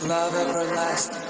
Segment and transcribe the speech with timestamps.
[0.00, 1.20] Love everlasting.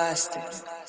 [0.00, 0.79] Everlasting.